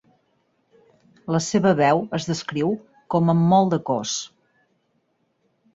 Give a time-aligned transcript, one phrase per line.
[1.35, 2.73] La seva veu es descriu
[3.17, 4.17] com amb molt de cos.